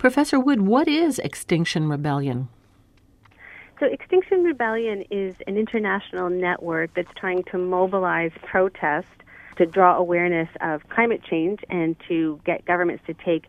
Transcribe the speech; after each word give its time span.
Professor 0.00 0.40
Wood, 0.40 0.62
what 0.62 0.88
is 0.88 1.18
Extinction 1.18 1.86
Rebellion? 1.86 2.48
So, 3.78 3.84
Extinction 3.84 4.44
Rebellion 4.44 5.04
is 5.10 5.34
an 5.46 5.58
international 5.58 6.30
network 6.30 6.94
that's 6.94 7.12
trying 7.16 7.44
to 7.52 7.58
mobilize 7.58 8.30
protest 8.42 9.08
to 9.58 9.66
draw 9.66 9.98
awareness 9.98 10.48
of 10.62 10.88
climate 10.88 11.20
change 11.22 11.60
and 11.68 11.96
to 12.08 12.40
get 12.46 12.64
governments 12.64 13.04
to 13.08 13.14
take 13.14 13.44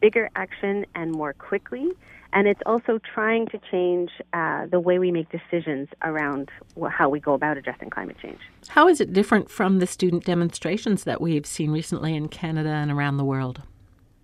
bigger 0.00 0.30
action 0.36 0.86
and 0.94 1.12
more 1.12 1.34
quickly. 1.34 1.90
And 2.32 2.48
it's 2.48 2.62
also 2.64 2.98
trying 3.12 3.48
to 3.48 3.60
change 3.70 4.08
uh, 4.32 4.68
the 4.70 4.80
way 4.80 4.98
we 4.98 5.10
make 5.10 5.28
decisions 5.28 5.88
around 6.02 6.48
how 6.88 7.10
we 7.10 7.20
go 7.20 7.34
about 7.34 7.58
addressing 7.58 7.90
climate 7.90 8.16
change. 8.22 8.38
How 8.68 8.88
is 8.88 9.02
it 9.02 9.12
different 9.12 9.50
from 9.50 9.80
the 9.80 9.86
student 9.86 10.24
demonstrations 10.24 11.04
that 11.04 11.20
we've 11.20 11.44
seen 11.44 11.70
recently 11.70 12.16
in 12.16 12.28
Canada 12.28 12.70
and 12.70 12.90
around 12.90 13.18
the 13.18 13.24
world? 13.24 13.64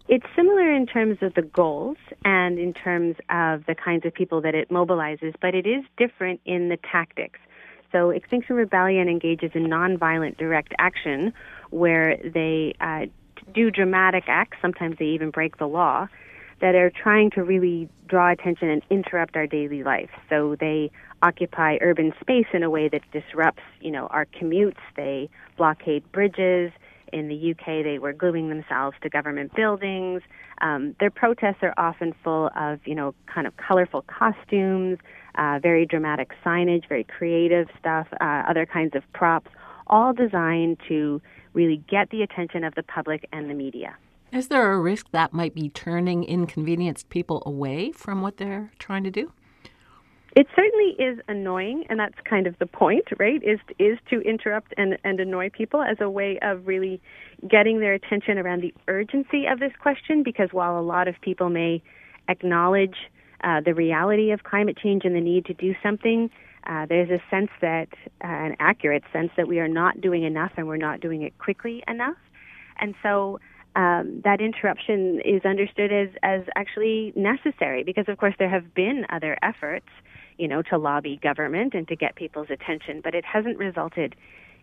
It's 0.08 0.26
similar 0.36 0.70
in 0.70 0.86
terms 0.86 1.18
of 1.20 1.34
the 1.34 1.42
goals 1.42 1.96
and 2.24 2.60
in 2.60 2.72
terms 2.72 3.16
of 3.28 3.66
the 3.66 3.74
kinds 3.74 4.06
of 4.06 4.14
people 4.14 4.40
that 4.42 4.54
it 4.54 4.68
mobilizes, 4.68 5.34
but 5.40 5.54
it 5.54 5.66
is 5.66 5.84
different 5.96 6.40
in 6.44 6.68
the 6.68 6.76
tactics. 6.76 7.40
So, 7.90 8.10
Extinction 8.10 8.54
Rebellion 8.54 9.08
engages 9.08 9.50
in 9.54 9.66
nonviolent 9.66 10.36
direct 10.36 10.74
action 10.78 11.32
where 11.70 12.18
they 12.18 12.74
uh, 12.80 13.06
do 13.52 13.70
dramatic 13.70 14.24
acts, 14.28 14.58
sometimes 14.62 14.96
they 14.98 15.06
even 15.06 15.30
break 15.30 15.58
the 15.58 15.66
law, 15.66 16.06
that 16.60 16.74
are 16.74 16.90
trying 16.90 17.30
to 17.32 17.42
really 17.42 17.88
draw 18.06 18.30
attention 18.30 18.70
and 18.70 18.82
interrupt 18.90 19.36
our 19.36 19.46
daily 19.46 19.82
life. 19.82 20.10
So, 20.28 20.56
they 20.60 20.92
occupy 21.22 21.78
urban 21.80 22.12
space 22.20 22.46
in 22.52 22.62
a 22.62 22.70
way 22.70 22.88
that 22.88 23.02
disrupts, 23.10 23.62
you 23.80 23.90
know, 23.90 24.06
our 24.08 24.26
commutes, 24.26 24.76
they 24.94 25.28
blockade 25.56 26.10
bridges, 26.12 26.70
in 27.12 27.28
the 27.28 27.52
UK, 27.52 27.84
they 27.84 27.98
were 27.98 28.12
gluing 28.12 28.48
themselves 28.48 28.96
to 29.02 29.08
government 29.08 29.54
buildings. 29.54 30.22
Um, 30.60 30.94
their 31.00 31.10
protests 31.10 31.58
are 31.62 31.74
often 31.76 32.14
full 32.24 32.50
of, 32.56 32.80
you 32.86 32.94
know, 32.94 33.14
kind 33.32 33.46
of 33.46 33.56
colorful 33.56 34.02
costumes, 34.02 34.98
uh, 35.36 35.58
very 35.62 35.86
dramatic 35.86 36.32
signage, 36.44 36.88
very 36.88 37.04
creative 37.04 37.68
stuff, 37.78 38.06
uh, 38.20 38.42
other 38.48 38.66
kinds 38.66 38.94
of 38.94 39.02
props, 39.12 39.50
all 39.86 40.12
designed 40.12 40.78
to 40.88 41.20
really 41.52 41.82
get 41.88 42.10
the 42.10 42.22
attention 42.22 42.64
of 42.64 42.74
the 42.74 42.82
public 42.82 43.28
and 43.32 43.48
the 43.48 43.54
media. 43.54 43.96
Is 44.32 44.48
there 44.48 44.72
a 44.72 44.80
risk 44.80 45.10
that 45.12 45.32
might 45.32 45.54
be 45.54 45.68
turning 45.68 46.24
inconvenienced 46.24 47.08
people 47.08 47.42
away 47.46 47.92
from 47.92 48.22
what 48.22 48.38
they're 48.38 48.72
trying 48.78 49.04
to 49.04 49.10
do? 49.10 49.32
It 50.36 50.46
certainly 50.54 50.94
is 50.98 51.18
annoying, 51.28 51.86
and 51.88 51.98
that's 51.98 52.14
kind 52.28 52.46
of 52.46 52.58
the 52.58 52.66
point, 52.66 53.06
right? 53.18 53.42
Is 53.42 53.58
is 53.78 53.96
to 54.10 54.20
interrupt 54.20 54.74
and, 54.76 54.98
and 55.02 55.18
annoy 55.18 55.48
people 55.48 55.82
as 55.82 55.96
a 55.98 56.10
way 56.10 56.38
of 56.42 56.66
really 56.66 57.00
getting 57.48 57.80
their 57.80 57.94
attention 57.94 58.36
around 58.36 58.60
the 58.60 58.74
urgency 58.86 59.46
of 59.50 59.60
this 59.60 59.72
question. 59.80 60.22
Because 60.22 60.50
while 60.52 60.78
a 60.78 60.82
lot 60.82 61.08
of 61.08 61.14
people 61.22 61.48
may 61.48 61.82
acknowledge 62.28 62.96
uh, 63.44 63.62
the 63.64 63.72
reality 63.72 64.30
of 64.30 64.42
climate 64.42 64.76
change 64.76 65.06
and 65.06 65.16
the 65.16 65.22
need 65.22 65.46
to 65.46 65.54
do 65.54 65.74
something, 65.82 66.28
uh, 66.66 66.84
there's 66.84 67.08
a 67.08 67.22
sense 67.30 67.50
that 67.62 67.88
uh, 68.22 68.26
an 68.26 68.56
accurate 68.60 69.04
sense 69.14 69.30
that 69.38 69.48
we 69.48 69.58
are 69.58 69.68
not 69.68 70.02
doing 70.02 70.22
enough 70.22 70.52
and 70.58 70.66
we're 70.68 70.76
not 70.76 71.00
doing 71.00 71.22
it 71.22 71.38
quickly 71.38 71.82
enough, 71.88 72.18
and 72.78 72.94
so. 73.02 73.40
Um, 73.74 74.22
that 74.24 74.40
interruption 74.40 75.20
is 75.22 75.44
understood 75.44 75.92
as, 75.92 76.08
as 76.22 76.40
actually 76.56 77.12
necessary 77.14 77.84
because, 77.84 78.06
of 78.08 78.16
course, 78.16 78.32
there 78.38 78.48
have 78.48 78.72
been 78.72 79.04
other 79.10 79.36
efforts 79.42 79.84
you 80.38 80.48
know, 80.48 80.62
to 80.62 80.78
lobby 80.78 81.18
government 81.22 81.74
and 81.74 81.86
to 81.88 81.96
get 81.96 82.14
people's 82.16 82.48
attention, 82.50 83.00
but 83.02 83.14
it 83.14 83.24
hasn't 83.24 83.58
resulted 83.58 84.14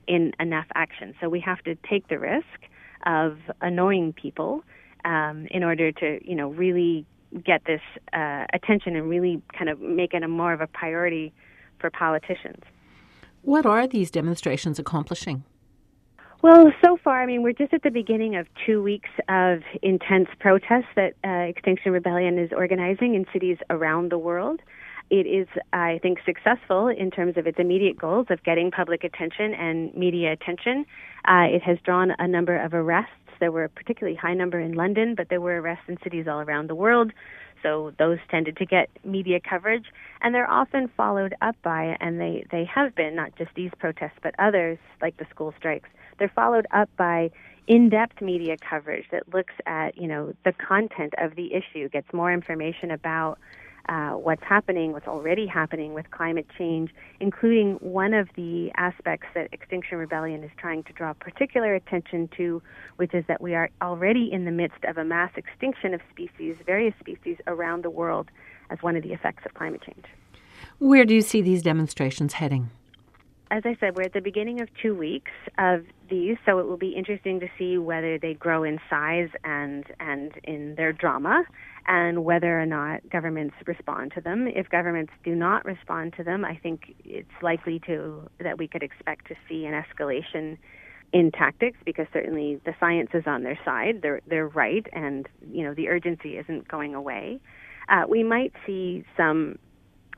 in 0.07 0.33
enough 0.39 0.67
action. 0.75 1.13
So 1.19 1.29
we 1.29 1.39
have 1.39 1.63
to 1.63 1.75
take 1.89 2.07
the 2.07 2.19
risk 2.19 2.45
of 3.05 3.37
annoying 3.61 4.13
people 4.13 4.63
um, 5.05 5.47
in 5.51 5.63
order 5.63 5.91
to, 5.91 6.19
you 6.23 6.35
know, 6.35 6.49
really 6.49 7.05
get 7.43 7.65
this 7.65 7.81
uh, 8.13 8.45
attention 8.53 8.95
and 8.95 9.09
really 9.09 9.41
kind 9.57 9.69
of 9.69 9.79
make 9.79 10.13
it 10.13 10.23
a 10.23 10.27
more 10.27 10.53
of 10.53 10.61
a 10.61 10.67
priority 10.67 11.33
for 11.79 11.89
politicians. 11.89 12.63
What 13.41 13.65
are 13.65 13.87
these 13.87 14.11
demonstrations 14.11 14.79
accomplishing? 14.79 15.43
Well, 16.41 16.73
so 16.83 16.97
far, 17.01 17.21
I 17.21 17.25
mean, 17.25 17.41
we're 17.41 17.53
just 17.53 17.73
at 17.73 17.83
the 17.83 17.89
beginning 17.89 18.35
of 18.35 18.47
two 18.65 18.83
weeks 18.83 19.09
of 19.29 19.61
intense 19.81 20.27
protests 20.39 20.91
that 20.95 21.13
uh, 21.23 21.29
Extinction 21.29 21.93
Rebellion 21.93 22.37
is 22.37 22.51
organizing 22.51 23.15
in 23.15 23.25
cities 23.31 23.57
around 23.69 24.11
the 24.11 24.17
world. 24.17 24.61
It 25.09 25.27
is, 25.27 25.47
I 25.71 25.99
think, 26.01 26.19
successful 26.25 26.87
in 26.87 27.11
terms 27.11 27.37
of 27.37 27.45
its 27.45 27.59
immediate 27.59 27.97
goals 27.97 28.27
of 28.29 28.41
getting 28.43 28.71
public 28.71 29.03
attention 29.03 29.53
and 29.53 29.93
media 29.93 30.31
attention. 30.31 30.85
Uh, 31.27 31.45
it 31.49 31.61
has 31.61 31.77
drawn 31.83 32.13
a 32.17 32.27
number 32.27 32.57
of 32.57 32.73
arrests. 32.73 33.11
There 33.39 33.51
were 33.51 33.65
a 33.65 33.69
particularly 33.69 34.15
high 34.17 34.33
number 34.33 34.59
in 34.59 34.73
London, 34.73 35.15
but 35.15 35.29
there 35.29 35.41
were 35.41 35.61
arrests 35.61 35.85
in 35.87 35.97
cities 36.03 36.27
all 36.27 36.39
around 36.39 36.69
the 36.69 36.75
world. 36.75 37.11
So 37.61 37.93
those 37.97 38.17
tended 38.29 38.57
to 38.57 38.65
get 38.65 38.89
media 39.05 39.39
coverage, 39.39 39.85
and 40.21 40.35
they're 40.35 40.49
often 40.49 40.89
followed 40.97 41.33
up 41.41 41.55
by, 41.63 41.95
and 41.99 42.19
they, 42.19 42.45
they 42.51 42.65
have 42.65 42.93
been, 42.95 43.15
not 43.15 43.35
just 43.37 43.51
these 43.55 43.71
protests, 43.79 44.19
but 44.21 44.35
others, 44.37 44.77
like 45.01 45.17
the 45.17 45.25
school 45.29 45.53
strikes, 45.57 45.89
they're 46.19 46.31
followed 46.33 46.67
up 46.71 46.89
by 46.97 47.31
in-depth 47.67 48.21
media 48.21 48.57
coverage 48.57 49.05
that 49.11 49.33
looks 49.33 49.53
at, 49.65 49.97
you 49.97 50.07
know, 50.07 50.33
the 50.43 50.51
content 50.53 51.13
of 51.17 51.35
the 51.35 51.53
issue, 51.53 51.87
gets 51.87 52.11
more 52.11 52.33
information 52.33 52.91
about 52.91 53.39
uh, 53.89 54.11
what's 54.11 54.43
happening, 54.43 54.93
what's 54.93 55.07
already 55.07 55.45
happening 55.45 55.93
with 55.93 56.09
climate 56.11 56.47
change, 56.57 56.91
including 57.19 57.73
one 57.75 58.13
of 58.13 58.29
the 58.35 58.71
aspects 58.77 59.27
that 59.35 59.53
Extinction 59.53 59.97
Rebellion 59.97 60.43
is 60.43 60.51
trying 60.57 60.83
to 60.83 60.93
draw 60.93 61.13
particular 61.13 61.75
attention 61.75 62.29
to, 62.37 62.61
which 62.95 63.13
is 63.13 63.25
that 63.27 63.41
we 63.41 63.55
are 63.55 63.69
already 63.81 64.31
in 64.31 64.45
the 64.45 64.51
midst 64.51 64.83
of 64.85 64.97
a 64.97 65.03
mass 65.03 65.31
extinction 65.35 65.93
of 65.93 66.01
species, 66.09 66.55
various 66.65 66.93
species 66.99 67.37
around 67.47 67.83
the 67.83 67.89
world, 67.89 68.29
as 68.69 68.81
one 68.81 68.95
of 68.95 69.03
the 69.03 69.11
effects 69.11 69.43
of 69.45 69.53
climate 69.53 69.81
change. 69.81 70.05
Where 70.79 71.03
do 71.03 71.13
you 71.13 71.21
see 71.21 71.41
these 71.41 71.61
demonstrations 71.61 72.33
heading? 72.33 72.69
As 73.51 73.63
I 73.65 73.75
said, 73.79 73.95
we're 73.95 74.03
at 74.03 74.13
the 74.13 74.21
beginning 74.21 74.61
of 74.61 74.69
two 74.81 74.95
weeks 74.95 75.31
of 75.57 75.85
these, 76.13 76.37
so 76.45 76.59
it 76.59 76.67
will 76.67 76.77
be 76.77 76.91
interesting 76.91 77.39
to 77.39 77.47
see 77.57 77.79
whether 77.79 78.19
they 78.19 78.35
grow 78.35 78.63
in 78.63 78.79
size 78.87 79.29
and 79.43 79.83
and 79.99 80.31
in 80.43 80.75
their 80.75 80.93
drama 80.93 81.43
and 81.87 82.23
whether 82.23 82.61
or 82.61 82.67
not 82.67 83.01
governments 83.09 83.55
respond 83.65 84.11
to 84.13 84.21
them. 84.21 84.47
If 84.47 84.69
governments 84.69 85.11
do 85.23 85.33
not 85.33 85.65
respond 85.65 86.13
to 86.17 86.23
them, 86.23 86.45
I 86.45 86.55
think 86.61 86.95
it's 87.03 87.37
likely 87.41 87.81
to 87.87 88.29
that 88.39 88.59
we 88.59 88.67
could 88.67 88.83
expect 88.83 89.27
to 89.29 89.35
see 89.49 89.65
an 89.65 89.73
escalation 89.73 90.57
in 91.13 91.31
tactics 91.31 91.79
because 91.83 92.05
certainly 92.13 92.61
the 92.63 92.75
science 92.79 93.09
is 93.15 93.23
on 93.25 93.41
their 93.41 93.59
side. 93.65 94.01
They're 94.03 94.21
they're 94.27 94.47
right, 94.47 94.85
and 94.93 95.27
you 95.51 95.63
know 95.63 95.73
the 95.73 95.89
urgency 95.89 96.37
isn't 96.37 96.67
going 96.67 96.93
away. 96.93 97.39
Uh, 97.89 98.03
we 98.07 98.23
might 98.23 98.53
see 98.67 99.03
some 99.17 99.57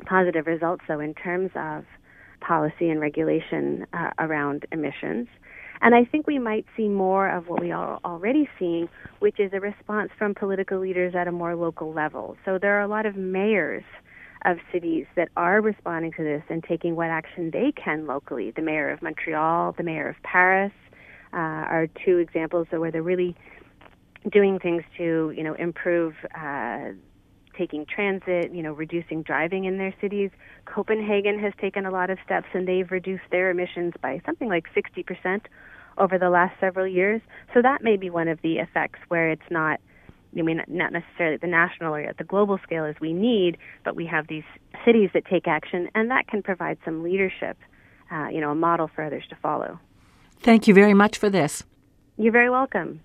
positive 0.06 0.46
results, 0.46 0.84
though, 0.90 1.00
in 1.00 1.14
terms 1.14 1.52
of 1.56 1.86
policy 2.42 2.90
and 2.90 3.00
regulation 3.00 3.88
uh, 3.94 4.12
around 4.20 4.66
emissions. 4.74 5.28
And 5.82 5.94
I 5.94 6.06
think 6.06 6.28
we 6.28 6.40
might 6.40 6.66
see 6.76 6.88
more 6.88 7.30
of 7.30 7.48
what 7.48 7.62
we 7.62 7.72
are 7.72 8.00
already 8.04 8.50
seeing, 8.58 8.90
which 9.20 9.40
is 9.40 9.52
a 9.54 9.60
response 9.60 10.10
from 10.18 10.34
political 10.34 10.80
leaders 10.80 11.14
at 11.16 11.28
a 11.28 11.32
more 11.32 11.56
local 11.56 11.94
level. 11.94 12.38
So 12.46 12.58
there 12.60 12.78
are 12.78 12.82
a 12.82 12.88
lot 12.88 13.06
of 13.06 13.16
mayors 13.16 13.84
of 14.46 14.58
cities 14.72 15.06
that 15.16 15.30
are 15.36 15.60
responding 15.62 16.12
to 16.14 16.24
this 16.24 16.44
and 16.50 16.64
taking 16.64 16.96
what 16.96 17.08
action 17.08 17.50
they 17.52 17.72
can 17.72 18.06
locally. 18.06 18.52
The 18.52 18.62
mayor 18.62 18.92
of 18.92 19.02
Montreal, 19.02 19.74
the 19.78 19.84
mayor 19.84 20.08
of 20.08 20.16
Paris 20.24 20.72
uh, 21.34 21.38
are 21.38 21.88
two 22.06 22.20
examples 22.20 22.68
of 22.72 22.80
where 22.80 22.92
they're 22.92 23.02
really 23.04 23.36
doing 24.32 24.60
things 24.60 24.84
to, 24.98 25.34
you 25.36 25.44
know, 25.44 25.54
improve 25.56 26.14
uh, 26.36 26.90
taking 27.58 27.86
transit, 27.86 28.54
you 28.54 28.62
know, 28.62 28.74
reducing 28.74 29.22
driving 29.24 29.66
in 29.66 29.78
their 29.78 29.94
cities. 30.02 30.32
Copenhagen 30.66 31.40
has 31.40 31.54
taken 31.60 31.86
a 31.86 31.92
lot 31.92 32.10
of 32.10 32.18
steps 32.26 32.48
and 32.54 32.68
they've 32.68 32.90
reduced 32.92 33.24
their 33.32 33.50
emissions 33.50 33.94
by 34.02 34.22
something 34.26 34.50
like 34.50 34.66
60% 34.76 35.42
over 35.98 36.18
the 36.18 36.30
last 36.30 36.60
several 36.60 36.88
years. 36.88 37.22
So 37.54 37.62
that 37.62 37.84
may 37.84 37.98
be 37.98 38.10
one 38.10 38.28
of 38.28 38.42
the 38.42 38.58
effects 38.58 39.00
where 39.08 39.30
it's 39.30 39.50
not 39.50 39.80
I 40.38 40.42
mean, 40.42 40.62
not 40.68 40.92
necessarily 40.92 41.36
at 41.36 41.42
the 41.42 41.48
national 41.48 41.96
or 41.96 42.02
at 42.02 42.18
the 42.18 42.24
global 42.24 42.60
scale 42.62 42.84
as 42.84 42.96
we 43.00 43.14
need, 43.14 43.58
but 43.84 43.96
we 43.96 44.06
have 44.08 44.28
these 44.28 44.44
cities 44.84 45.10
that 45.14 45.26
take 45.26 45.48
action, 45.48 45.90
and 45.96 46.12
that 46.12 46.28
can 46.28 46.44
provide 46.44 46.78
some 46.84 47.04
leadership, 47.04 47.58
uh, 48.12 48.28
you 48.28 48.42
know, 48.42 48.52
a 48.52 48.56
model 48.56 48.90
for 48.94 49.04
others 49.04 49.24
to 49.30 49.36
follow. 49.38 49.80
Thank 50.40 50.68
you 50.68 50.74
very 50.74 50.94
much 50.94 51.18
for 51.18 51.30
this. 51.30 51.64
You're 52.18 52.34
very 52.34 52.50
welcome. 52.50 53.00